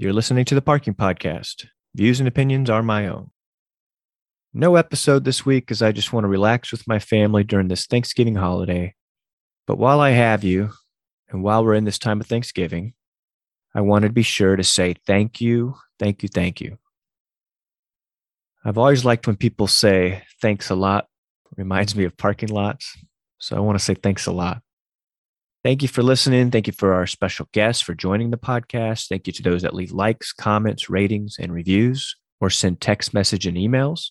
You're 0.00 0.12
listening 0.12 0.44
to 0.44 0.54
the 0.54 0.62
Parking 0.62 0.94
Podcast. 0.94 1.66
Views 1.96 2.20
and 2.20 2.28
opinions 2.28 2.70
are 2.70 2.84
my 2.84 3.08
own. 3.08 3.32
No 4.54 4.76
episode 4.76 5.24
this 5.24 5.44
week 5.44 5.64
because 5.64 5.82
I 5.82 5.90
just 5.90 6.12
want 6.12 6.22
to 6.22 6.28
relax 6.28 6.70
with 6.70 6.86
my 6.86 7.00
family 7.00 7.42
during 7.42 7.66
this 7.66 7.84
Thanksgiving 7.84 8.36
holiday. 8.36 8.94
But 9.66 9.76
while 9.76 9.98
I 9.98 10.10
have 10.10 10.44
you, 10.44 10.70
and 11.30 11.42
while 11.42 11.64
we're 11.64 11.74
in 11.74 11.84
this 11.84 11.98
time 11.98 12.20
of 12.20 12.28
Thanksgiving, 12.28 12.94
I 13.74 13.80
wanted 13.80 14.06
to 14.06 14.12
be 14.12 14.22
sure 14.22 14.54
to 14.54 14.62
say 14.62 14.94
thank 15.04 15.40
you, 15.40 15.74
thank 15.98 16.22
you, 16.22 16.28
thank 16.28 16.60
you. 16.60 16.78
I've 18.64 18.78
always 18.78 19.04
liked 19.04 19.26
when 19.26 19.34
people 19.34 19.66
say 19.66 20.22
thanks 20.40 20.70
a 20.70 20.76
lot. 20.76 21.08
Reminds 21.56 21.96
me 21.96 22.04
of 22.04 22.16
parking 22.16 22.50
lots. 22.50 22.96
So 23.38 23.56
I 23.56 23.60
want 23.60 23.76
to 23.76 23.84
say 23.84 23.94
thanks 23.94 24.26
a 24.26 24.32
lot. 24.32 24.62
Thank 25.64 25.82
you 25.82 25.88
for 25.88 26.02
listening. 26.02 26.50
Thank 26.50 26.68
you 26.68 26.72
for 26.72 26.94
our 26.94 27.06
special 27.06 27.48
guests 27.52 27.82
for 27.82 27.94
joining 27.94 28.30
the 28.30 28.38
podcast. 28.38 29.08
Thank 29.08 29.26
you 29.26 29.32
to 29.34 29.42
those 29.42 29.62
that 29.62 29.74
leave 29.74 29.90
likes, 29.90 30.32
comments, 30.32 30.88
ratings, 30.88 31.36
and 31.38 31.52
reviews 31.52 32.14
or 32.40 32.48
send 32.48 32.80
text 32.80 33.12
message 33.12 33.46
and 33.46 33.56
emails. 33.56 34.10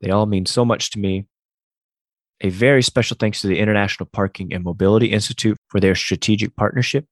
They 0.00 0.10
all 0.10 0.26
mean 0.26 0.44
so 0.44 0.64
much 0.64 0.90
to 0.90 0.98
me. 0.98 1.26
A 2.42 2.50
very 2.50 2.82
special 2.82 3.16
thanks 3.18 3.40
to 3.40 3.46
the 3.46 3.58
International 3.58 4.06
Parking 4.12 4.52
and 4.52 4.62
Mobility 4.62 5.06
Institute 5.06 5.56
for 5.68 5.80
their 5.80 5.94
strategic 5.94 6.54
partnership, 6.54 7.06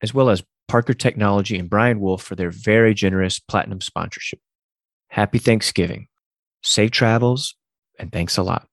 as 0.00 0.14
well 0.14 0.30
as 0.30 0.42
Parker 0.68 0.94
Technology 0.94 1.58
and 1.58 1.68
Brian 1.68 2.00
Wolf 2.00 2.22
for 2.22 2.34
their 2.34 2.50
very 2.50 2.94
generous 2.94 3.38
platinum 3.38 3.82
sponsorship. 3.82 4.38
Happy 5.08 5.38
Thanksgiving, 5.38 6.08
safe 6.62 6.92
travels, 6.92 7.56
and 7.98 8.10
thanks 8.10 8.38
a 8.38 8.42
lot. 8.42 8.69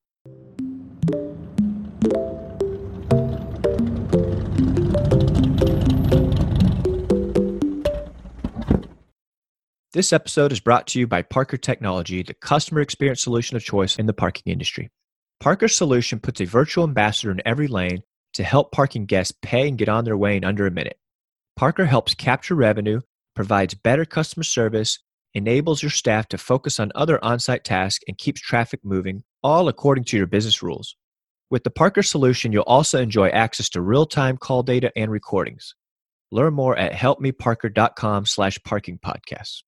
This 9.94 10.12
episode 10.12 10.52
is 10.52 10.60
brought 10.60 10.86
to 10.88 10.98
you 10.98 11.06
by 11.06 11.22
Parker 11.22 11.56
Technology, 11.56 12.22
the 12.22 12.34
customer 12.34 12.82
experience 12.82 13.22
solution 13.22 13.56
of 13.56 13.64
choice 13.64 13.96
in 13.96 14.04
the 14.04 14.12
parking 14.12 14.52
industry. 14.52 14.90
Parker's 15.40 15.74
solution 15.74 16.20
puts 16.20 16.42
a 16.42 16.44
virtual 16.44 16.84
ambassador 16.84 17.30
in 17.30 17.40
every 17.46 17.68
lane 17.68 18.02
to 18.34 18.44
help 18.44 18.70
parking 18.70 19.06
guests 19.06 19.32
pay 19.40 19.66
and 19.66 19.78
get 19.78 19.88
on 19.88 20.04
their 20.04 20.16
way 20.16 20.36
in 20.36 20.44
under 20.44 20.66
a 20.66 20.70
minute. 20.70 20.98
Parker 21.56 21.86
helps 21.86 22.12
capture 22.14 22.54
revenue, 22.54 23.00
provides 23.34 23.72
better 23.72 24.04
customer 24.04 24.44
service, 24.44 24.98
enables 25.32 25.82
your 25.82 25.90
staff 25.90 26.28
to 26.28 26.36
focus 26.36 26.78
on 26.78 26.92
other 26.94 27.18
on 27.24 27.38
site 27.38 27.64
tasks, 27.64 28.04
and 28.06 28.18
keeps 28.18 28.42
traffic 28.42 28.80
moving, 28.84 29.22
all 29.42 29.68
according 29.68 30.04
to 30.04 30.18
your 30.18 30.26
business 30.26 30.62
rules. 30.62 30.96
With 31.48 31.64
the 31.64 31.70
Parker 31.70 32.02
solution, 32.02 32.52
you'll 32.52 32.62
also 32.64 33.00
enjoy 33.00 33.28
access 33.28 33.70
to 33.70 33.80
real 33.80 34.04
time 34.04 34.36
call 34.36 34.62
data 34.62 34.92
and 34.94 35.10
recordings. 35.10 35.74
Learn 36.30 36.52
more 36.52 36.76
at 36.76 36.92
helpmeparker.com 36.92 38.26
slash 38.26 38.58
parking 38.64 38.98
podcasts. 38.98 39.62